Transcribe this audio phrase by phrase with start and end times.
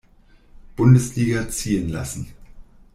[0.77, 2.33] Bundesliga ziehen lassen.